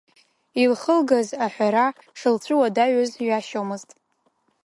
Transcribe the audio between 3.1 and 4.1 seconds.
ҩашьомызт.